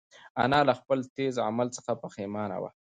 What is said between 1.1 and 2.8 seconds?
تېز عمل څخه پښېمانه وه.